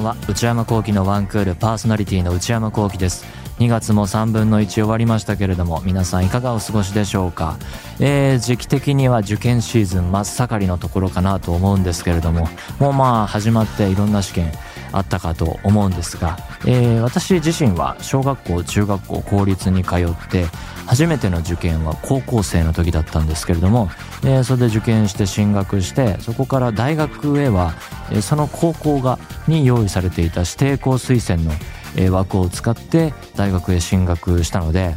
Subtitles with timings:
[0.00, 0.16] んは。
[0.28, 3.24] 内山聖輝のワンクールパーソナリティの内山聖輝です。
[3.60, 7.58] 2月も3分の1終わりましたけれども皆さんいかがお過ごしでしょうか、
[8.00, 14.50] えー、時期的には受験シーズン真っ盛りのところかなと思うんですけれどももうまあ始まっていろんな試験
[14.92, 19.98] あったかと思うんですが、えー、私自身は小学校中学校公立に通っ
[20.30, 20.46] て
[20.90, 23.88] 初めての受験は高校生の時だったんですけれども、
[24.24, 27.74] え、それで受験して進学してそこから大学へは、
[28.22, 34.94] その高校がに用意されていた指定校推薦の、枠を使って大学へ進学したので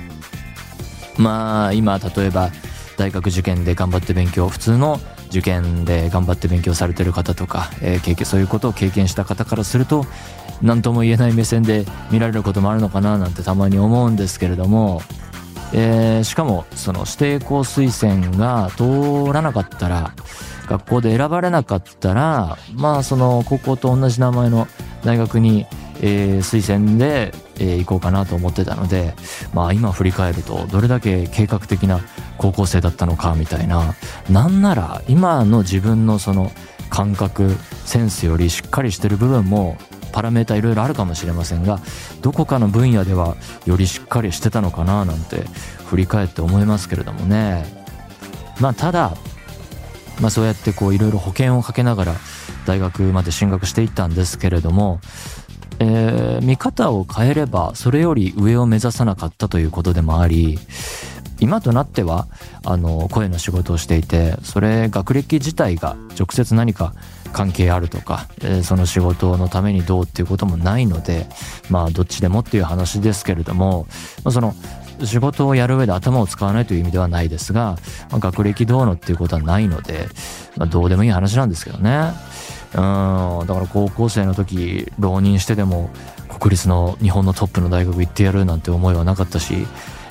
[1.17, 2.51] まあ今例えば
[2.97, 10.05] 大学受験で頑張って勉強普通の受験で頑張って勉強されてる方とか、えー、経験そういうことを経験した方からすると
[10.61, 15.01] 何とも言えない目線で見られることもあるのかななんてたまに思うんですけれども、
[15.73, 20.13] えー、しかもその指定校推薦が通らなかったら
[20.67, 24.67] 学校で選ばれなかったらまあその高校と同じ名前の
[25.03, 25.65] 大学に、
[26.01, 29.15] えー、推薦で、えー、行こうかなと思ってたので
[29.53, 31.99] まあ今振り返るとどれだけ計画的な
[32.37, 33.95] 高校生だったのかみたいな。
[34.29, 36.51] なんなら今の自分のその
[36.89, 39.77] 感覚センスよりしっかりしてる部分も
[40.13, 41.79] パラメータいろいろあるかもしれませんが
[42.21, 45.43] どこかの分野ではよりしっかりしてたのかななんて
[45.85, 47.65] 振り返って思いますけれどもね。
[48.61, 49.17] まあただ
[50.21, 52.15] まあそうやってこういろいろ保険をかけながら
[52.65, 55.01] 大学まで進学していったんですけれども
[55.79, 60.59] えー、見方を変えればそれより上を目指さなかったということでもあり
[61.43, 62.27] 今となっては
[62.63, 66.93] あの声の仕事をしていてそれ学歴自体が直接何か
[67.33, 71.27] 関係あるとか、えー、その仕事のためにどうっていうこともないので
[71.69, 73.87] まあどっちでもっていう話ですけれども、
[74.23, 74.55] まあ、その
[75.03, 77.77] 仕事をやる上で頭を使わないという意味ではないですが、
[78.09, 80.07] まあ、学歴どうのっていうことはないので、
[80.55, 82.13] まあ、どうでもいい話なんですけどね。
[82.73, 85.91] うんだから高校生の時浪人してでも
[86.39, 89.67] 国立の日本のトップの大学行ってやるなんて思いはなかったし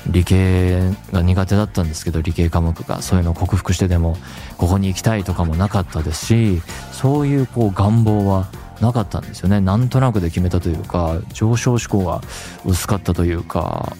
[0.06, 0.80] 理系
[1.12, 4.16] が苦手だったんですけど理系科目がそういうのを克服してでも
[4.58, 8.48] ここに行きたいとかもなかったですしそういうこう願望は
[8.80, 9.60] なかったんですよね。
[9.60, 12.20] なんとなくで決めたというか上昇志向が
[12.64, 13.96] 薄かったというか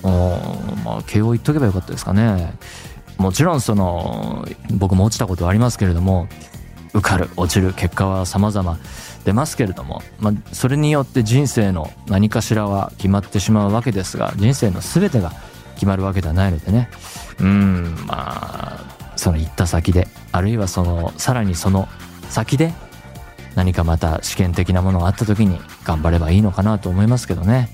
[0.85, 2.55] まあ慶応行っとけばよかったですかね。
[3.19, 6.27] もちろんその僕も落ちたことはありますけれども
[6.93, 8.79] 受かる落ちる結果は様々
[9.25, 15.33] 出ますけれども、まあ、それによって人生の何かしらは決まってしまうわけですが人生の全てが
[15.75, 16.89] 決まるわけではないのでね。
[17.41, 21.89] うんまあその行った先であるいはそのさらにその
[22.29, 22.73] 先で
[23.55, 27.69] 何かまた試験的なものがあった時に頑張ればいいのかなと思いますけどね、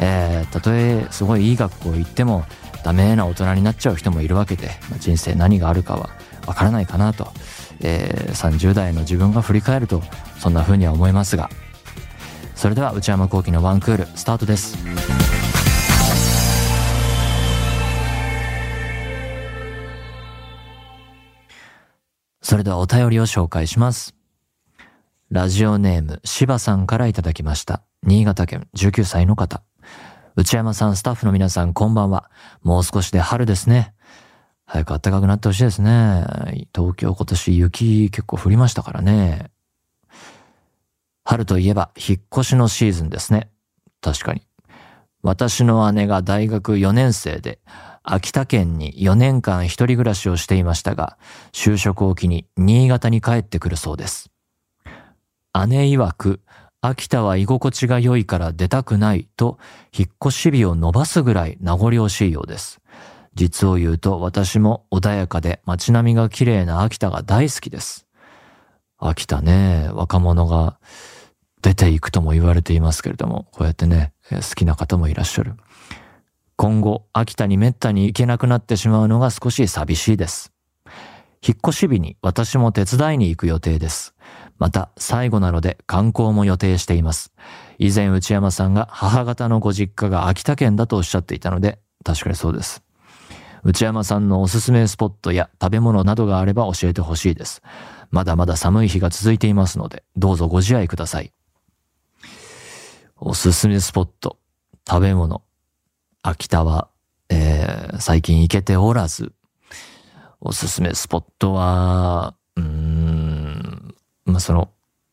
[0.00, 2.44] えー、たとえすごいいい学校行っても
[2.84, 6.10] ダメな大人になっちゃう人もいるわけで、まあ、人生何があるかは
[6.46, 7.32] わからないかなと、
[7.80, 10.02] えー、30代の自分が振り返ると
[10.38, 11.50] そんな風には思いますが。
[12.54, 14.78] それでは内山昂輝のワンクールスタートです。
[22.46, 24.14] それではお便りを紹介します。
[25.32, 27.82] ラジオネーム、芝さんからいただきました。
[28.04, 29.64] 新潟県19歳の方。
[30.36, 32.30] 内山さん、スタッフの皆さん、こんばんは。
[32.62, 33.94] もう少しで春ですね。
[34.64, 36.24] 早く暖かくなってほしいですね。
[36.72, 39.50] 東京今年雪結構降りましたからね。
[41.24, 43.50] 春といえば引っ越しのシーズンですね。
[44.00, 44.46] 確かに。
[45.24, 47.58] 私の姉が大学4年生で、
[48.08, 51.18] 秋田県に4年間一人暮らしをしていましたが、
[51.52, 54.30] 就職を機に新潟に帰ってくるそうです。
[55.66, 56.40] 姉曰く、
[56.80, 59.58] 秋田は居心地が良いから出たくないと、
[59.92, 62.80] 引っ越し日を伸ばすぐらい名残惜しいようです。
[63.34, 68.06] 実を言うと私も穏やかで街並みが綺麗な秋田が大好きです。
[68.98, 70.78] 秋田ね、若者が
[71.60, 75.56] 出ていくとも言われていますけれども、こうやってね、好きな方もいらっしゃる。
[76.56, 80.52] 今後、秋田にめったに行けなくなってしまうのが少し寂しいです。
[81.46, 84.14] 引っ越し日に私も手伝いに行く予定です。
[84.58, 87.32] また、最後なので観光も予定しています。
[87.78, 92.82] 以前内山さんが母方のご実家が秋田県だとおっしゃっていたので、確かにそうです。
[93.62, 97.62] 内山さんのおすすめスポットや食べ物などがあれば教えてほしいです。
[98.10, 101.32] まだまだ寒い日が続いていますので、どうぞご自愛ください。
[103.18, 104.38] おすすめスポット、
[104.88, 105.42] 食べ物、
[106.28, 106.88] 秋田は、
[107.28, 109.32] えー、最近行けておらず、
[110.40, 113.94] おすすめスポットは、うん、
[114.24, 114.72] まあ、その、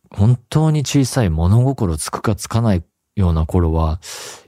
[0.10, 2.84] 本当に小さい物心つくかつかない
[3.16, 4.02] ような頃は、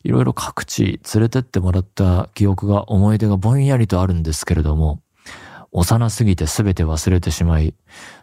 [0.04, 5.04] いろいろ各地連れてってもらった記憶が、思い出がぼんやりとあるんですけれども、
[5.72, 7.76] 幼すぎて全て忘れてしまい、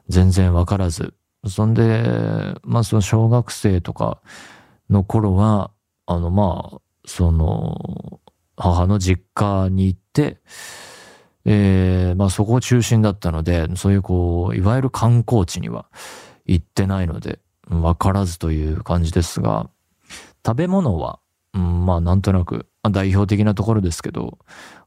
[0.08, 1.14] 全然わからず、
[1.46, 2.02] そんで、
[2.64, 4.20] まあその小学生とか、
[4.90, 5.70] の頃は、
[6.06, 8.20] あの、まあ、その、
[8.56, 10.38] 母の実家に行って、
[11.44, 15.86] えー、まあそこを中心だったので、そういうこう、いわゆる観光地には
[16.46, 19.70] 行ってないので、わからずという感じですが、
[20.44, 21.18] 食べ物は、
[21.54, 24.38] うん、まあなんとなく、代表的なところですけど、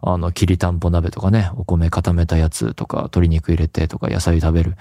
[0.02, 4.76] あの、きりたんぽ鍋とかね、お米固めたやつとか、鶏肉入れてとか、野菜食べる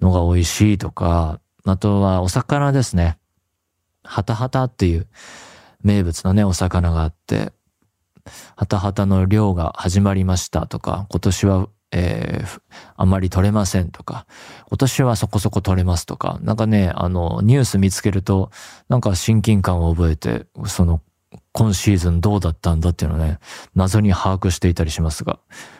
[0.00, 3.18] のが美味しいとか、あとはお魚ですね。
[4.02, 5.06] ハタハタっていう
[5.82, 7.52] 名物のね、お魚があって、
[8.56, 12.60] ハタハタの漁が始まりましたとか、今年は、えー、
[12.96, 14.26] あまり取れませんとか、
[14.68, 18.50] 今年はそこそこ取れますとか、なんかね、あの、ニュース見つけると、
[18.88, 21.00] なんか親近感を覚えて、その
[21.52, 23.38] 今シーズンどうだったんだっていうのをね、
[23.74, 25.38] 謎に把握していたりしますが、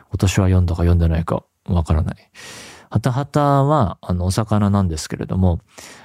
[0.09, 2.17] 今年は読んだか読んでないかわからない。
[2.89, 5.61] ハタハタは、あの、お魚なんですけれども、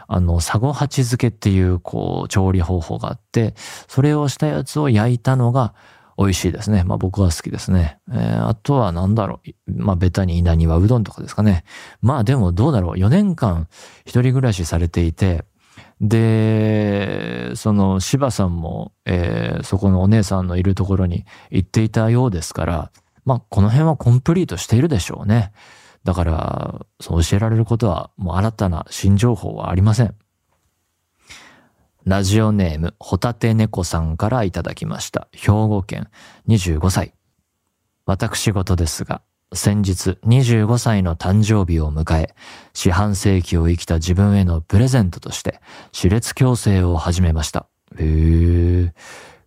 [0.08, 3.54] あの、サゴハチ漬けっていう、こう、調理方法があって、
[3.88, 5.74] それをしたやつを焼いたのが
[6.22, 6.84] 美味しいですね。
[6.84, 8.00] まあ僕は好きですね。
[8.12, 9.72] えー、あとは何だろう。
[9.72, 11.64] まあベタに稲庭うどんとかですかね。
[12.02, 12.98] まあでもどうだろう。
[12.98, 13.68] 4年間
[14.06, 15.46] 一人暮らしされていて、
[16.00, 22.92] で、その柴さんも、えー、そこのお姉さんのいるところに行っていたようですから、
[23.26, 25.52] まあこの辺はコンプリートしているでしょうね。
[26.04, 30.16] だから、そう教えられることはもう新たな新情報はありません。
[32.06, 35.28] ラジオネーム、ホタテ猫さんからいただきました。
[35.34, 36.10] 兵庫県
[36.48, 37.14] 25歳。
[38.06, 39.22] 私事ですが、
[39.54, 42.34] 先日25歳の誕生日を迎え、
[42.74, 45.62] 四半世紀を生きた自分へのプレゼントとして、
[45.92, 47.68] 歯列矯正を始めました。
[47.98, 48.92] へー。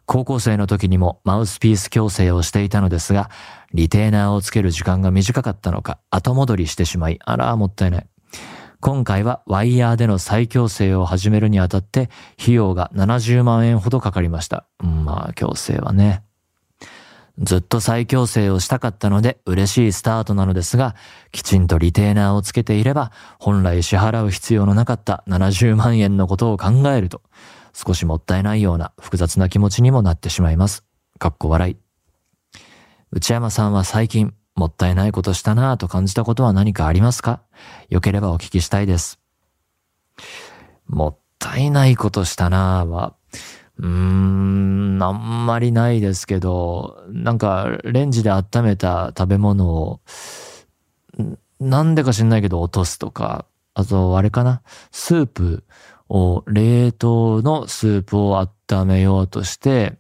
[0.07, 3.31] 高校生の時にもマウスピース矯正をしていたのですが、
[3.73, 8.07] リテーナーをつける時間が短かったのか、後戻りしてしまい、あら、もったいない。
[8.85, 14.67] 今回はワイヤーでの再矯正を始めるにあたって、費用が70万円ほどかかりました。
[14.79, 16.23] うん、まあ、矯正はね。
[17.39, 20.97] ずっと再矯正をしたかったので嬉しいスタートなのですが、
[21.33, 27.23] きちんとリテーナーをつけていれば、本来支払う必要のなかった70万円のことを考えると、
[27.73, 30.85] 少しもったいないような複雑な気持ちにもなってしまいます。
[31.19, 31.77] かっこ笑い。
[33.13, 37.41] 内山さんは最近、もったいないことしたなぁと感じたことは何かありますか？
[37.89, 39.19] よければお聞きしたいです。
[40.87, 43.15] もったいないことしたなぁは、
[43.79, 50.01] うーん、あんまりないですけど、なんか、レンジで温めた食べ物を、
[51.59, 54.63] なんでか知んないけど落とすとか、あと、あれかな？
[54.93, 55.65] スープ
[56.09, 59.99] を、冷凍のスープを温めようとして、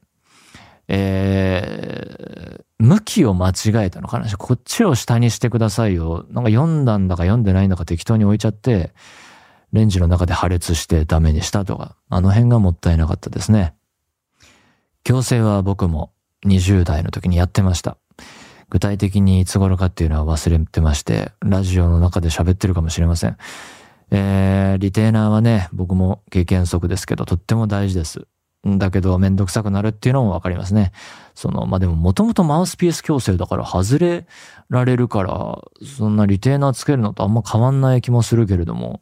[0.88, 4.28] えー、向きを間違えたのかな？
[4.36, 6.26] こっちを下にしてくださいよ。
[6.30, 8.92] なんか読んだんだか読んでないんだか適当に置いちゃって、
[9.72, 13.74] レンジの中で破裂してダメにしたとか、あの辺がもったいなかったですね。
[15.02, 16.12] 強制は僕も
[16.46, 17.96] 20代の時にやってました。
[18.70, 23.36] 具体的にいつ頃かっていうのは忘れてまして、ラジオの中で喋ってるかもしれません。
[24.10, 28.26] えー、リテーナーはね、僕も経験則ですけど、とっても大事です。
[28.64, 30.92] だけどめんどくさくなるっていうのもわかりますね。
[31.34, 34.26] その、まあ、でももともとマウスピース矯正だから外れ
[34.70, 39.00] られるから、そんなリテーナーつけるのとあんま変わんない気もするけれども、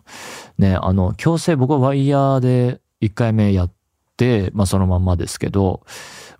[0.58, 3.72] ね、あの、矯正僕はワイヤーで1回目やっ
[4.16, 5.84] て、まあ、そのまんまですけど、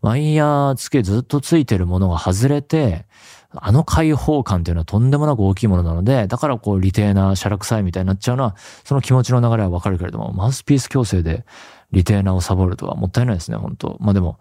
[0.00, 3.07] ワイヤーつけずっとついてるものが外れて、
[3.55, 11.45] あの開放感っていうのはとんでもなく大きいものなので、だからこうリテーナー、シャラ臭いみたいになっちゃうのは、その気持ちの流れはわかるけれども、マウスピース矯正で
[11.93, 14.39] リテーナーをサボるとはもったいないですね、本当まあでも、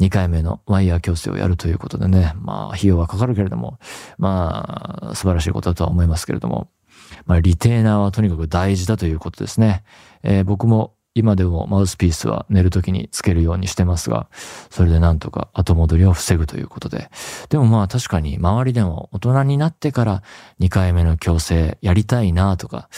[0.00, 3.78] 2回目のワイヤー矯正をやるということでね、まあ費用はかかるけれども、
[4.18, 6.68] まあ素晴らしいことだとは思いますけれども、
[7.26, 9.84] まあリテーナーはとにかく大事だということですね。
[10.22, 14.28] えー、僕も今でもマウスピースは寝るときにつけるようにしてますが、
[14.70, 17.10] それでなんとか後戻りを防ぐということで。
[17.50, 20.22] でもまあ確かに周りでも大人になってから
[20.60, 22.88] 2回目の矯正やりたいなとか、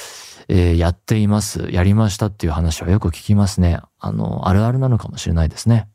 [0.48, 3.80] えー、やっています、やりましたっていう話はよく聞きますね。
[3.98, 5.88] あの、あるあるなのかもしれないですね。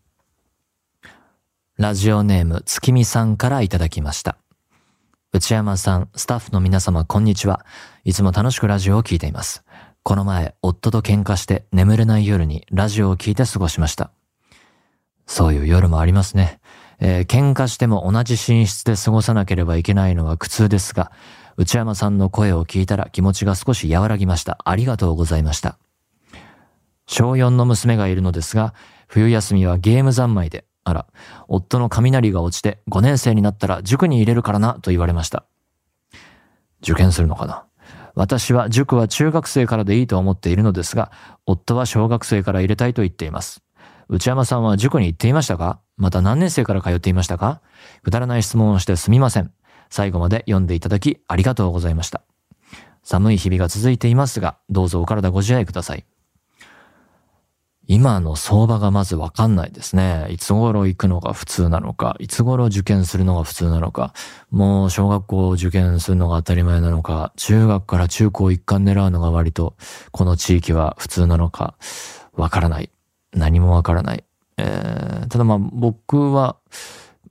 [1.77, 4.37] ラジオネーム月見さんからいただきました。
[5.31, 7.65] 内山さん、スタッフの皆様、こんにちは。
[8.03, 9.63] いつも楽しくラジオを聞いています。
[10.03, 14.11] この前、夫と喧嘩して眠れない夜にラジオを聞いて過ごしました。
[15.27, 16.59] そういう夜もありますね。
[16.99, 21.11] えー、喧嘩しても同じ寝室で過ごさなければいけないのは苦痛ですが、
[21.59, 24.59] 内山さんの声を聞いたら気持ちが少し和らぎました。
[24.63, 25.77] ありがとうございました。
[27.05, 28.73] 小4の娘がいるのですが、
[29.09, 31.07] 冬休みはゲーム三昧で、あら、
[31.49, 35.43] 夫の雷が落ちて5年生になったら塾に入れるからなと言われました。
[36.81, 37.65] 受験するのかな？
[38.15, 41.11] 私は塾は中学生からでいいと思っているのですが、
[41.45, 43.61] 夫は小学生から入れたいと言っています。
[44.07, 45.81] 内山さんは塾に行っていましたか？
[45.97, 47.61] また何年生から通っていましたか？
[48.01, 49.51] くだらない質問をしてすみません。
[49.89, 52.21] 最後まで読んでいただきありがとうございました。
[53.03, 56.05] 寒い日々が続いていますが、どうぞお体ご自愛ください。
[57.87, 60.27] 今の相場がまずわかんないですね。
[60.29, 64.13] いつ頃行くのが普通なのか、いつ頃受験するのが普通なのか、
[64.51, 69.75] もう小学校受験するのが当たり前なのか、中学から中高一貫狙うのが割と
[70.11, 71.73] この地域は普通なのか、
[72.33, 72.91] わからない。
[73.33, 74.23] 何もわからない。
[74.57, 76.57] えー、ただまあ僕は、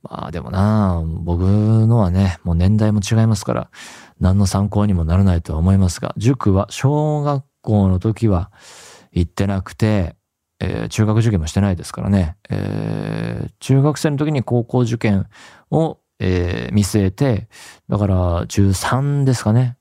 [0.03, 3.69] まあでもな僕のはね、もう年代も違いますから、
[4.19, 8.51] 何の参考にもならないとは思いますが、塾は小学校の時は
[9.11, 10.15] 行ってなくて、
[10.59, 15.27] えー、中学受験もしてないですからね、えー、中学生の時に高校受験
[15.71, 17.47] を、えー、見据えて、
[17.87, 19.77] だから中3ですかね。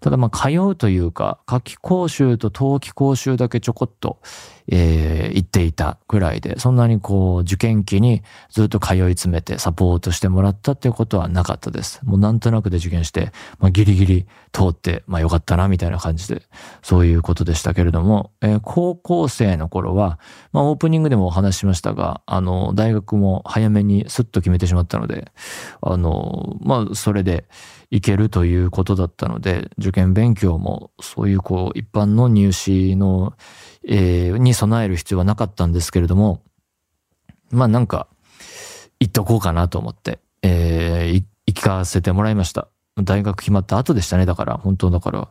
[0.00, 4.18] ただまあ通うというか、夏季講習と冬季講習だけちょこっと、
[4.68, 12.00] えー、行っていたくらいで、そんなにこう受験期にずっと通い詰めてサポートしてもらったっていうことはなかったです。
[12.04, 16.42] もうなんとなくで受験して、まあギリギリ通って、まあよかったなみたいな感じで、
[16.82, 20.18] そういうことでしたけれども、えー、高校生の頃は、
[20.52, 25.30] まあオープニングでもお話ししましたが、あの、大学も早めにスッと決めてしまったので、
[25.82, 27.44] あの、まあそれで、
[27.90, 33.34] いけるということだったので、受験勉強もそういうこう一般の入試の、
[33.86, 36.42] えー、に備える必要はなかったんですけれども、
[37.50, 38.06] まあなんか、
[39.00, 42.68] 行っとこうかなと思って、えー、行かせてもらいました。
[43.02, 44.26] 大学決まった後でしたね。
[44.26, 45.28] だから、本当だから。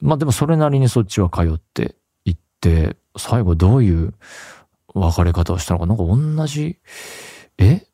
[0.00, 4.14] まあでもそれなりにそっちは通って行って、最後どういう
[4.94, 6.78] 別れ方をしたのか、なんか同じ、
[7.58, 7.87] え？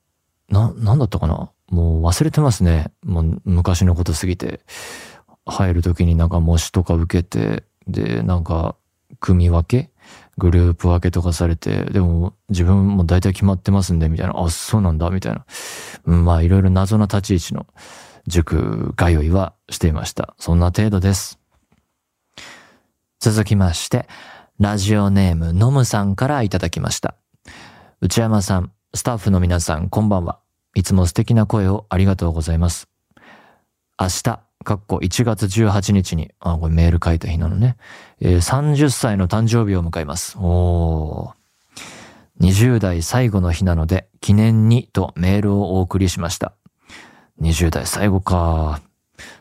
[0.48, 1.50] な、なんだったかな？
[1.70, 2.92] もう忘れてますね。
[3.04, 4.60] もう昔のことすぎて。
[5.46, 8.76] 入る時になんか模試とか受けて、で、なんか、
[9.20, 9.90] 組分け？
[10.38, 14.42] グループ分けとかされて、でも自分も大体決まってますんで、みたいな。
[14.42, 15.44] あ、そうなんだ、みたいな。
[16.06, 17.66] まあ、いろいろ謎な立ち位置の
[18.26, 20.34] 塾通いはしていました。
[20.38, 21.38] そんな程度です。
[23.20, 24.08] 続きまして、
[24.58, 27.16] ラジオネームのむさんからいただきました。
[28.00, 30.38] 内山さん、スタッフの皆さん、こんばんは。
[30.76, 32.88] いつも素敵な声をありがとうございます。
[34.00, 34.40] 明日、か
[34.74, 37.76] っこ1月18日に、あ、これメール書いた日なのね。
[38.20, 40.38] えー、30歳の誕生日を迎えます。
[40.38, 42.46] おー。
[42.46, 46.54] 20代最後の日なので、記念にとメールをお送りしました。
[47.40, 48.80] 20代最後か。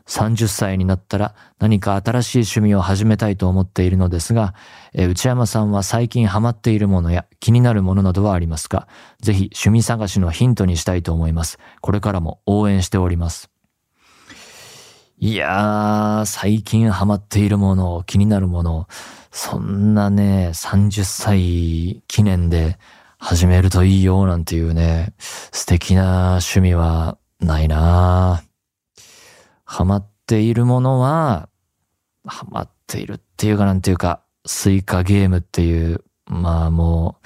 [0.08, 4.54] 30歳になったら何か新しい趣味を始めたいと思っているのですが、
[4.94, 8.88] え内山さんは最近ハマっているものや気になるものなどはありますか？
[9.22, 11.58] ぜひ趣味探しのヒントにしたいと思います。
[11.82, 13.50] これからも応援しております。
[15.20, 18.88] いやー、最近ハマっているもの、気になるもの、
[19.32, 22.78] そんなね、30歳記念で
[23.20, 28.53] 始めるといいよなんていうね、素敵な趣味はないなー。
[29.74, 31.50] ハマっているものは、
[32.28, 37.18] ハマっているっていうかなんていうか、スイカゲームっていう、まあも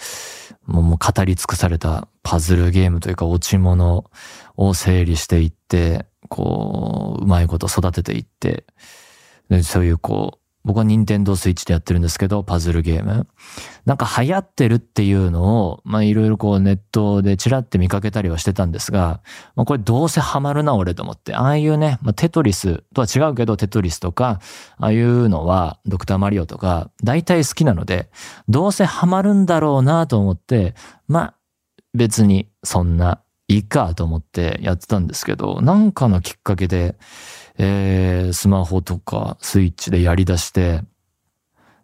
[0.65, 4.09] う、もう語り尽くされたパズルゲームというか落ち物
[4.55, 8.63] を整理していって、こう、うまいこと育てていって、
[9.63, 13.25] そういうこう、僕は任天堂スイッチでやってるんですけど、パズルゲーム。
[13.85, 19.21] なんか流行ってるっていうのを、まあいろいろこうネットでチラって見かけたりはしてたんですが、
[19.55, 24.41] まあこれどうせハマるな俺と思って、ああいうね、まあ、テトリスとは違うけどテトリスとか、
[24.77, 28.09] ああいうのはドクターマリオとか大体好きなので、
[28.49, 30.75] どうせハマるんだろうなと思って、
[31.07, 31.33] まあ
[31.93, 36.97] 別にそんないいかと思ってやってたんですけど、なんかのきっかけで、
[37.57, 40.81] えー、スマホとかスイッチでやり出して、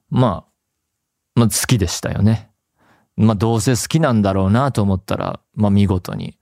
[0.09, 2.49] まあ、まあ好きでしたよね。
[3.15, 6.38] まあどうせ好きなんだろうなと思ったら、まあ見事に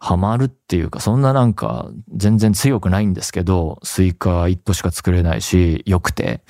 [0.00, 6.42] ハマるっていうか、そんななんか全然強くないんですけど、スイカ1個しか作れないし、良くて。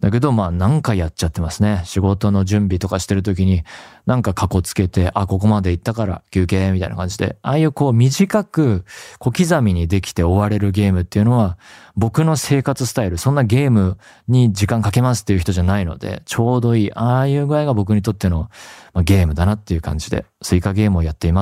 [0.00, 1.82] だけどまあ何回やっちゃってますね。
[1.84, 3.64] 仕事の準備とかしてる時に、
[4.06, 8.84] なんか過去つけて、あ、ここまで行ったから休憩みたいな感じで、ああいうこう短く
[9.18, 11.56] 小刻みにできて終われるゲームっていうのは、
[11.94, 18.50] 僕の生活スタイル、そんなゲームに時間かけますっていう人じゃないので、ちょうどいい、ああいう具合が僕にとっての
[19.04, 21.41] ゲームだなっていう感じで、スイカゲームをやっていま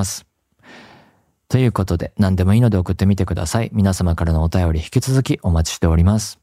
[1.49, 3.69] ということで、何でもいいので送ってみてください。
[3.73, 6.39] 皆様からのお便り引き続きお待ちしております。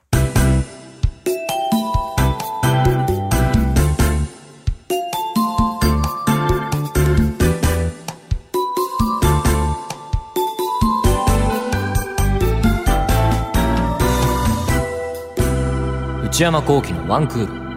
[16.25, 17.68] 内山幸喜のワンクール。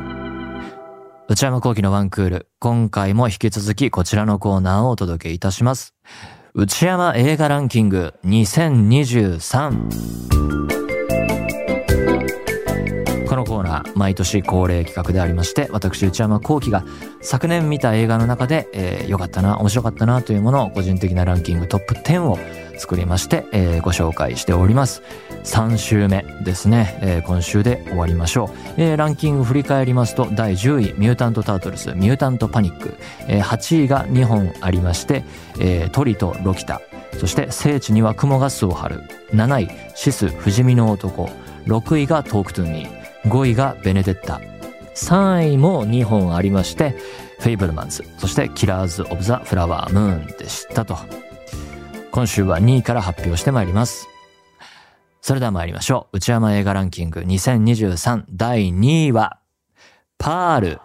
[1.32, 2.50] 内山幸喜のワンクール。
[2.60, 5.96] 今回も引き続きこちらのコーナーをお届けいたします。
[6.54, 10.71] 内山映画ランキング2023。
[13.62, 16.84] ーナー、毎年恒例企画でありまして、私、内山幸喜が
[17.22, 22.40] 昨年見た映画の中で、えー、かったな、面白かったなというものを個人的なランキングトップ10を
[22.78, 25.04] 作りまして、えー、ご紹介しております。
[25.44, 28.98] 3週目ですね、えー、今週で終わりましょう、えー。
[28.98, 32.96] ランキング振り返りますと、第10位、ミュータント・タートルズ、ミュータント・パニック。
[33.28, 35.24] えー、8位が2本ありまして、
[35.60, 36.82] えー、トリとロキタ。
[37.20, 39.04] そして、聖地には蜘蛛が巣を張る。
[39.34, 41.30] 7位、シス・不死身の男。
[41.68, 43.01] 6位がトークトゥーミー。
[43.26, 44.42] 5位がベネデッタ。
[44.96, 46.96] 3位も2本ありまして、
[47.40, 50.98] フェイブルマンズ、そしてキラーズ・オブ・ザ・フラワームーンでしたと。
[52.12, 54.08] 今週は2位から発表してまいります。
[55.22, 56.18] それでは参りましょう。
[56.18, 59.40] 内山映画ランキング2023第2位は、
[60.18, 60.80] パール。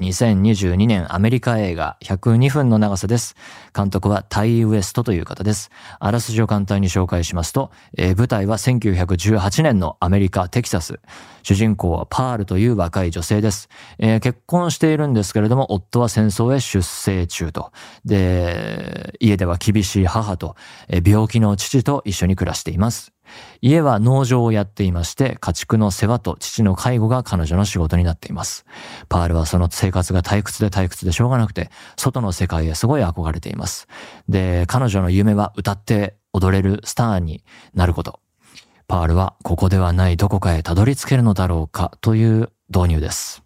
[0.00, 3.34] 2022年アメリカ映画102分の長さです。
[3.74, 5.72] 監督はタイ・ウエストという方です。
[5.98, 11.00] あらすじを簡単に紹介しますと、えー、舞台は1918年のアメリカ・テキサス。
[11.42, 13.68] 主人公はパールという若い女性です。
[13.98, 17.72] えー、結婚しているんですけれども、夫は戦争へ出征中と。
[18.04, 20.54] で、家では厳しい母と、
[20.86, 23.12] えー、病気の父と一緒に暮らしています。
[23.60, 28.64] 家は農場をやっていまして、家畜の世話と父の介護が彼女の仕事になっています。
[29.08, 33.88] パールはその生活が退屈で退屈でしょうがなくて、外の世界へすごい憧れています。
[34.28, 37.44] で、彼女の夢は歌って踊れるスターに
[37.74, 38.20] なること。
[38.86, 43.42] パールはここではないどこかへたどり着けるのだろうかという導入です。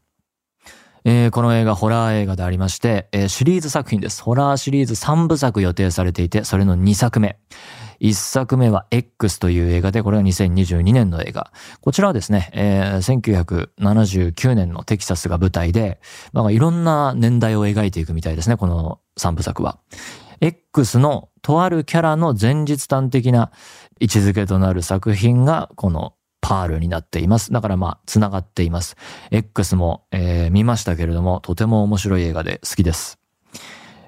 [1.04, 4.22] えー、この映画、ホラー映画でありまして、えー、シリーズ作品です。
[4.22, 7.38] ホラーシリーズ3部作予定されていて、それの2作目。
[8.02, 11.52] 1作目は X という映画で、これは2022年の映画。
[11.80, 16.00] こちらはですね、えー、1979年のテキサスが舞台で、
[16.32, 19.78] まあ、いろんな年代を描いていくみたいですね、この3部作は。
[20.40, 23.52] X のとあるキャラの前日端的な
[24.00, 27.52] 位置づけとなる作品が、このパールになっています。
[27.52, 28.96] だからまあ、繋がっています。
[29.30, 33.20] X も、えー、見ましたけれども、とても面白い映画で好きです。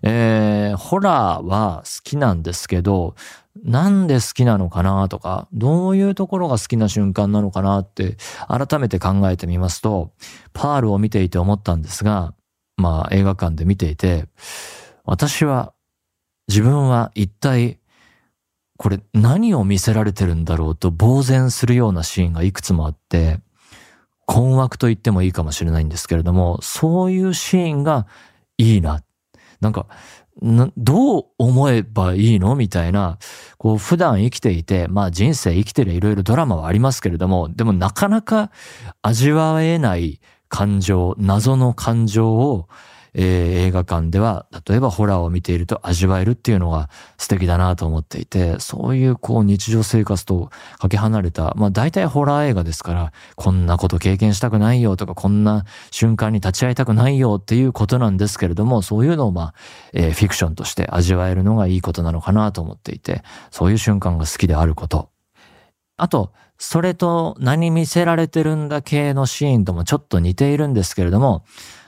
[0.02, 3.14] えー、ホラーは好きなんですけど、
[3.62, 8.16] なんで好きなのかなとか、どういうところが好きな瞬間なのかなって
[8.48, 10.12] 改めて考えてみますと、
[10.52, 12.34] パールを見ていて思ったんですが、
[12.76, 14.26] まあ映画館で見ていて、
[15.04, 15.72] 私は
[16.48, 17.78] 自分は一体
[18.76, 23.38] これ何を見せられてるんだろうと呆然するようなシーンがいくつもあって、
[24.26, 28.06] 困惑と言ってもいいかもしれないんですけれども、そういうシーンが
[28.58, 29.02] いいな。
[29.60, 29.86] なんか、
[30.42, 33.18] どう思えばいいのみたいな、
[33.64, 38.50] こう普段生きていて、まあ人生生きてるいろいろドラマはありますけれども、でもなかなか
[39.00, 42.68] 味わえない感情、謎の感情を
[43.14, 59.54] え、映画館では、例えばホラーを見ていると味わえるっていうのが素敵だなと思っていて、そういうこう日常生活とかけ離れた、まあ大体ホラー映画ですから、こんなこと経験したくないよとか、こんな瞬間に立ち会いたくないよっていうことなんですけれども、そういうのをまあ、
[59.92, 65.10] えー、フィクションとして味わえるのがいいことなのかなと思っていて、そういう瞬間が好きであること。
[65.96, 71.44] あと、それと何見せられてるんだ系のシーンともちょっと似ているんですけれども、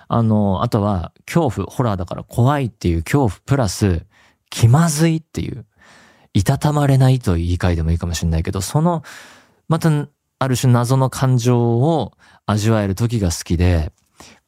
[0.09, 4.05] あの、あとは恐怖、ホラーだから怖いっていう恐怖プラス
[4.51, 5.67] 気まずいっていう、
[6.35, 9.03] いたたまれないと言い換えてもいいかもしれないけど、その、
[9.69, 9.91] また
[10.39, 12.13] ある種謎の感情を
[12.45, 13.93] 味わえる時が好きで、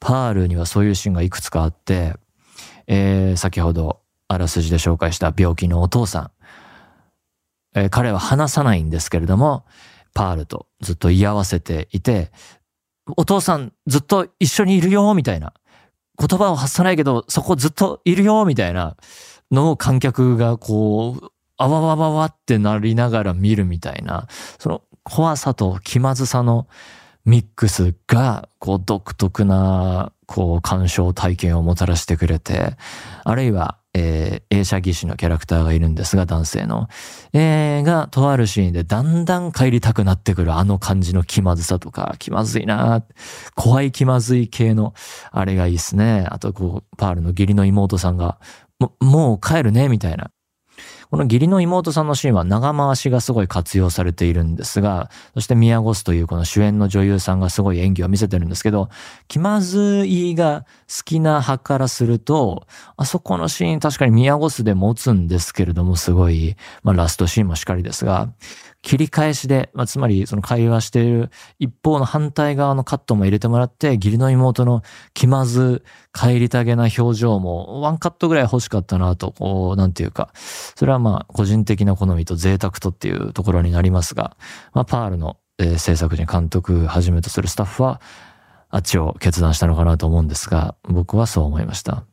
[0.01, 2.15] パールにはそういうシーンがいくつかあって、
[2.87, 6.31] えー、先ほどあらすじで紹介した病気のお父さん。
[7.75, 9.65] えー、彼は話さないんですけれども、
[10.15, 12.31] パールとずっと居合わせていて、
[13.17, 15.53] お父さんずっと一緒にいるよ、みたいな。
[16.19, 18.97] 言葉を発さないけど、そこずっといるよ、みたいな
[19.51, 24.27] のを観客がこう、あわわわわってなりながら見るみたいな、
[24.59, 26.67] その怖さと気まずさの
[27.25, 32.77] ミックスが、こう独特な、こう鑑賞体験をもたらしてくれて、
[33.25, 36.89] あるいは、えー、映写技師のキャラクターがいるんですが、男性の。
[37.33, 43.05] えー、が、とあるシーンでだんだん帰りたくなってくるあの感じの気まずさとか、気まずいな
[43.55, 44.95] 怖い気まずい系の、
[45.31, 46.27] あれがいいっすね。
[46.31, 48.39] あと、こう、パールの義理の妹さんが、
[48.79, 50.31] も、もう帰るね、みたいな。
[51.11, 58.91] この義理の妹さんのシーンは長回しがすごい活用されているんですが、そして宮越というこの主演の女優さんがすごい演技を見せてるんですけど、
[59.27, 62.67] 気まずいが好きな派からすると、
[62.97, 68.29] あそこのシーン確かに宮越で持つんですけれども、すごい、まあラストシーンもしっかりですが、
[68.89, 84.39] 切り返しで、まあ、つまりその会話している一方の反対側のカットも入れてもらって、義理の妹の気まず、帰りたげな表情もワンカットぐらい欲しかったなと、こう、なんていうか、それはまあ個人的な好みと贅沢とっていうところになりますが、
[84.73, 88.01] まあパールの、えー、制作人、監督はじめとするスタッフは、
[88.71, 92.08] あっちを決断したのかなと思うんですが、僕はそう思いました。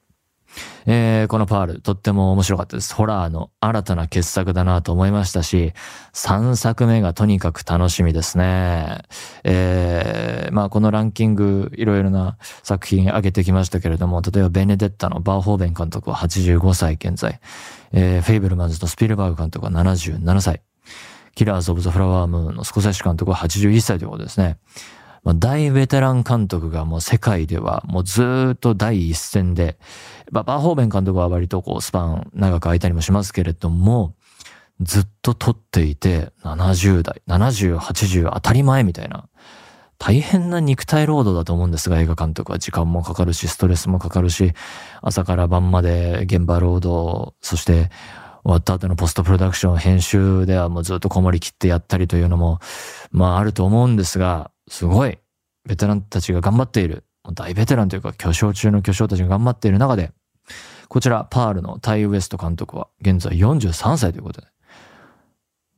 [0.86, 2.94] えー、このパール、とっても面白かったです。
[2.94, 5.74] ホラーの新たな傑作だなと思いましたし、
[6.14, 9.00] 3作目がとにかく楽しみですね。
[9.44, 17.40] えー、まあこのランキング、いろいろな作品上げてきましたけれども、例えばベネデッタのバーホーベン監督は85歳現在、
[17.92, 20.62] えー、フェイブルマンズとスピルバーグ監督は77歳、
[21.36, 24.58] キラーズ・オブ・ザ・フラワームーンのスコセッシュ監督は81歳ということですね。
[25.26, 29.78] まあ、大ベテラン監督がもう世界ではもうずっと第一線で、
[30.32, 34.14] バーホーベン監督は割とこうスパン長く空いたりもしますけれども、
[34.80, 39.28] ずっと撮っていて70代、70、80当たり前みたいな。
[39.98, 44.54] 大変な肉体労働だと思うんですが、映画監督は時間もかかるし、ストレスもかかるし、
[45.02, 47.90] 朝から晩まで現場労働、そして
[48.44, 52.60] 終わった後のポストプロダクション、編集ではもうずっとこもりきってやったりというのも、
[53.12, 55.20] まああると思うんですが、すごい、
[55.66, 57.04] ベテランたちが頑張っている。
[57.34, 60.12] 大ベテランというか巨匠中の巨匠たちが頑張っている中で、
[60.88, 64.48] こちら、パールのタイ・ウエスト監督は現在43歳ということで、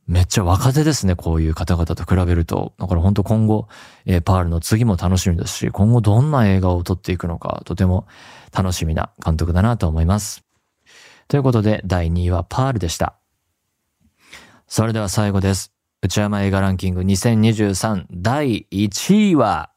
[0.06, 2.72] めっちゃ若手ですね、こういう方々と比べると。
[2.78, 3.68] だから本当今後、
[4.06, 8.06] えー、パールの次も楽しみですし、今後どんな映画を撮っていくのか、とても
[8.52, 10.44] 楽しみな監督だなと思います。
[11.28, 13.18] ということで、第2位はパールでした。
[14.66, 15.77] それでは最後です。
[16.00, 19.72] 内山映画ランキング2023第1位は、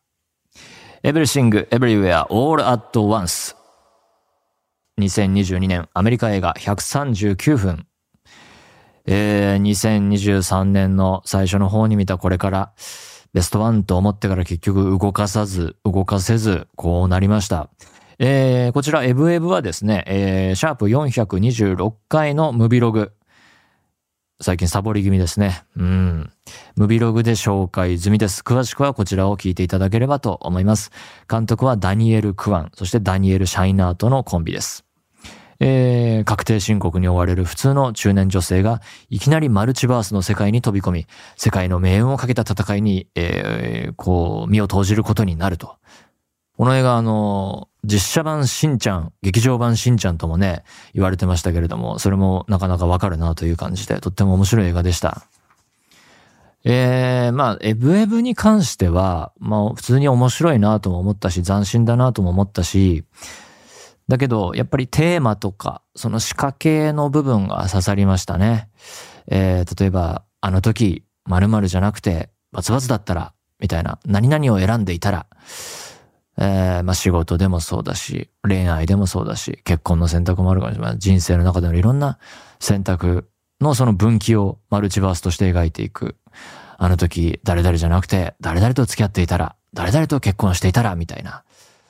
[1.04, 3.56] Everything Everywhere All at Once。
[5.00, 7.88] 2022年アメリカ映画139分。
[9.08, 12.74] えー、2023年の最初の方に見たこれから
[13.34, 17.72] ベストワンと思ってから結局動かさず、動かせず、こうなりました。
[18.20, 23.12] えー、こちらエブエブはですね、えー、シャープ426回のムビログ。
[24.42, 25.64] 最近サボり気味ですね。
[25.78, 26.32] うん。
[26.76, 28.42] ムビログで紹介済みです。
[28.42, 30.92] 詳しくはこちらを聞いていただければと思います。
[31.30, 34.84] 監督はダニエル・クワン、そしてダニエル・シャイナーとのコンビです。
[35.60, 45.76] えー、確定申告に追われる普通の中年女性がいきなりマルチバースの世界に飛び込み、世界の命運をかけた戦いに、えー、こう、身を投じることになると。
[46.58, 50.63] この映画、あの、実写版しんちゃん、劇場版しんちゃんともね、
[50.94, 55.24] 言われてましたけれども、それもなかなかわかるなという感じで、とっても面白い映画でした。
[56.63, 63.04] えー、まあ、エブエブに関しては、まあ、普通に面白いなとも思ったし、斬新だなとも思ったし、
[64.08, 68.70] だけど、やっぱりテーマとか、その仕掛けの部分が刺さりましたね。
[69.28, 75.26] えー、例えば、あの時、〇〇じゃなくて、バツバツだったら、みたいな、何々を選んでいたら、
[76.38, 81.00] えー、まあ仕事でもそうだし、恋愛でもそうだし、結婚の選択もあるかもしれない。
[81.00, 82.17] 人生の中でのいろんな
[82.60, 83.28] 選択
[83.60, 86.15] のその分岐をマルチバースとして描いていく。
[86.78, 91.44] あの時、誰々じゃなくて、誰々と付き合っていたら、誰々と結婚していたら、みたいな。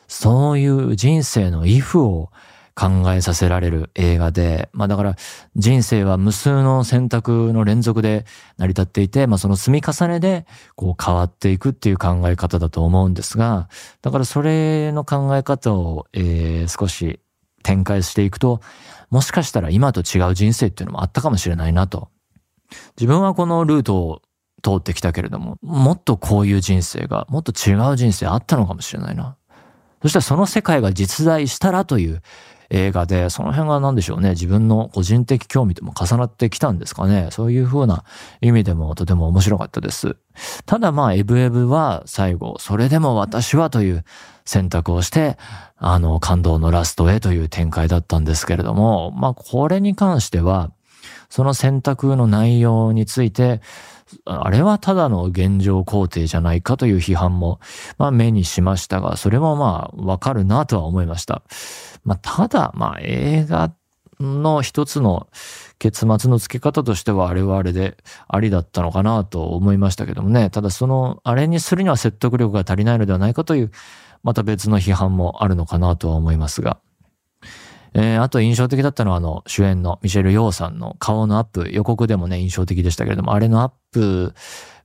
[0.07, 2.29] そういう人生の if を
[2.75, 5.15] 考えさせられる映画で、まあだから
[5.55, 8.25] 人生は無数の選択の連続で
[8.57, 13.69] 成り立っていて、まあその積み重ねでこう変わっていくっていう考え方だと思うんですが、
[14.01, 17.19] だからそれの考え方を、えー、少し
[17.63, 18.61] 展開していくと、
[19.09, 22.09] もしかしたら今と違う人生っていうのもあったかもしれないなと。
[22.97, 24.21] 自分はこのルートを
[24.63, 29.35] 通ってきたけれども、もっとこういう人生が、もっと違う人生あったのかもしれないな。
[30.01, 32.21] そしたらその世界が実在したらという
[32.71, 37.27] 映画で、その辺が何でしょうね、自分の個人的興味とも重なってきたんですかね。
[37.31, 38.05] そういう風な
[38.39, 40.15] 意味でもとても面白かったです。
[40.65, 44.05] ただまあ、エブエブは最後、それでも私はという
[44.45, 45.37] 選択をして、
[45.77, 50.71] あの、感動のラストへという展開だったんですけれども、まあ、これに関しては、
[51.29, 53.61] その選択の内容について、
[54.25, 57.59] あれはただの現状肯定じゃないかという批判も、
[57.97, 61.43] まあ目にしましたが、それもまあわかるなとは思いました。
[62.03, 63.73] まあただ、まあ映画
[64.19, 65.27] の一つの
[65.79, 67.97] 結末の付け方としてはあれはあれで
[68.27, 70.49] ありだったのかなと思いましたけどもね。
[70.49, 73.71] ただその、あれにするには説得力が足りないのではないかという、
[74.23, 76.79] また別の批判もあるのかなとは思いますが。
[77.93, 84.33] えー、あと印象的だったのはあの主演のミシェル・ヨーさんの顔のアップ、予告でもね印象的でしたけれども、あれのアップ、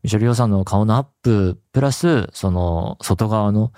[0.03, 3.73] ミシェル・ヨーさんの顔のアップ、プラス、その外側の、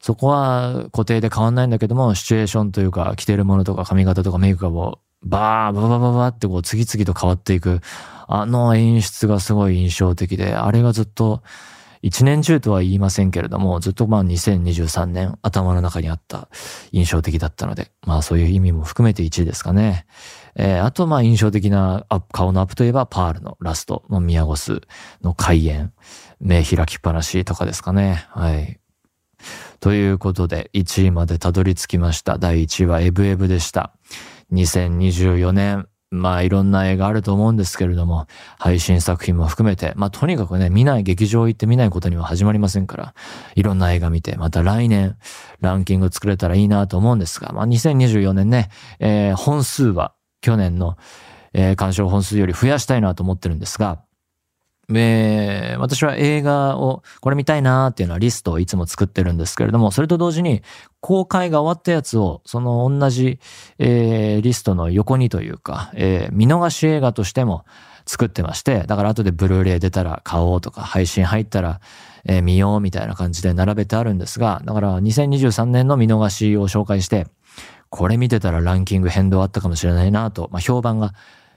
[0.00, 7.80] そこは固定で変わんないんだけども、シチュエーションというか、着てるものとか髪型とかメイクがもうバー、ババババってこう次々と変わっていく、
[8.26, 11.42] あの演出がすごい印象的で、あれがずっと、
[12.02, 16.48] 一年中とは言いませんけれども、ずっとまあ2023年頭の中にあった
[16.90, 20.06] 印象的だったので、まあそういう意味も含めて1位ですかね。
[20.56, 24.80] えー、あとまあ印象的な顔のアップといえばパールのラストのミヤゴス
[25.22, 25.92] の開演、
[26.40, 28.26] 目開きっぱなしとかですかね。
[28.30, 28.80] はい。
[29.78, 32.36] ということで1位までたどり着きました。
[32.36, 33.92] 第1位はエブエブでした。
[34.52, 38.26] 2024年まあいろんな映画あると思うんですけれども、
[38.58, 43.14] 配信作品も含めて、まあとにかくね、見ない劇場行って見ないことには始まりませんから、
[43.54, 45.16] いろんな映画見て、また来年
[45.60, 48.68] ランキング作れたらいいなと思うんですが、まあ2024年ね、
[49.00, 50.98] えー、本数は去年の、
[51.54, 54.02] えー、鑑賞本数より増やしたいなと思ってるんですが、
[55.00, 60.62] えー、私は映画をこれ見たいなーっていうのはリストをいつも作ってるんですけれども、それと同時に
[61.00, 63.38] 公開が終わったやつをその同じ、
[63.78, 67.64] えー、リストの横にというか、えー、見逃し映画としても
[68.06, 71.80] 作ってまして、だから後でブルーレイ出たら買おうとか、配信入ったら、
[72.24, 77.26] え、見ようみたいな感じで並べてあるんですが、だから2023年の見逃しを紹介して、
[77.90, 81.14] これ見てたらランキング変動あったかもしれないなと、まあ、評判が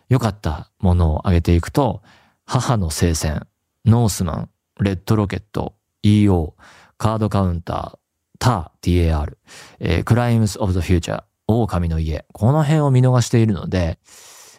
[0.09, 2.01] 良かったものを上げていくと、
[2.45, 3.47] 母の聖戦、
[3.85, 6.53] ノースマン、レッドロケット、EO、
[6.97, 7.97] カードカウンター、
[8.37, 9.33] ター、TAR、
[9.79, 13.97] えー、クライムス・オブ・ザ・フューチャー、狼の家、この辺を見逃しているので、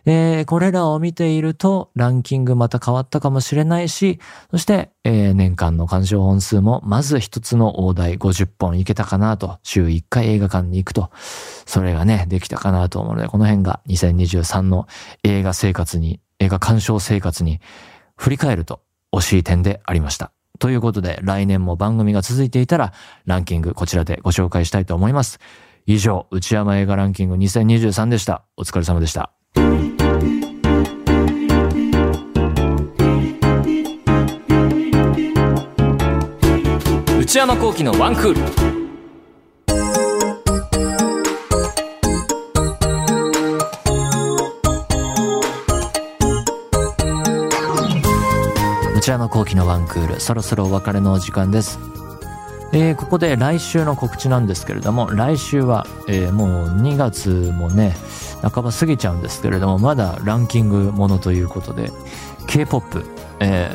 [0.04, 4.20] えー、これらを見ているとランキングまた変わったかもしれないし、
[4.52, 11.10] そして、えー、年間の鑑賞本数もまず一つの大台50本いけたかなと、週1回映画館に行くと、
[11.66, 14.86] それがね、できたかなと思うので、この辺が2023の
[15.24, 17.60] 映画生活に映画鑑賞生活に
[18.16, 18.80] 振り返ると
[19.12, 20.32] 惜しい点でありました。
[20.58, 22.92] ということで来年も番組が続いていたら
[23.24, 25.38] ランキングこちらでご紹介したいと思います。
[25.86, 28.44] 以上、内山映画ランキング2023でした。
[28.56, 29.32] お疲れ様でした。
[37.20, 38.75] 内山幸喜のワンクール。
[49.06, 51.78] 内山幸喜のワンクール、そろそろお別れのお時間です。
[52.72, 57.94] えー、ここで来週の告知なんですけれども、来週は、えー、もう2月もね、
[58.42, 61.92] 半ば過ぎちゃうんですけれども、まだランキングものということで、
[62.48, 63.04] K-POP、
[63.38, 63.70] え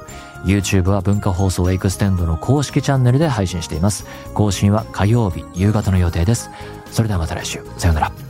[0.44, 4.06] YouTube は文化放送エクステンドの公式チャンネルで配信しています。
[4.34, 6.50] 更新は火曜日夕方の予定です。
[6.92, 7.64] それではまた来週。
[7.76, 8.25] さようなら。